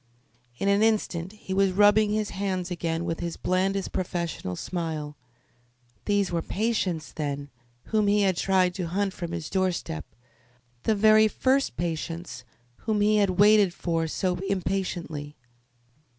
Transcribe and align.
In 0.57 0.67
an 0.67 0.81
instant 0.81 1.33
he 1.33 1.53
was 1.53 1.73
rubbing 1.73 2.09
his 2.11 2.31
hands 2.31 2.71
again 2.71 3.05
with 3.05 3.19
his 3.19 3.37
blandest 3.37 3.91
professional 3.91 4.55
smile. 4.55 5.15
These 6.05 6.31
were 6.31 6.41
patients, 6.41 7.11
then, 7.13 7.51
whom 7.83 8.07
he 8.07 8.21
had 8.23 8.35
tried 8.35 8.73
to 8.73 8.87
hunt 8.87 9.13
from 9.13 9.31
his 9.31 9.47
doorstep 9.47 10.05
the 10.85 10.95
very 10.95 11.27
first 11.27 11.77
patients, 11.77 12.43
whom 12.77 12.99
he 13.01 13.17
had 13.17 13.37
waited 13.37 13.75
for 13.75 14.07
so 14.07 14.37
impatiently. 14.37 15.35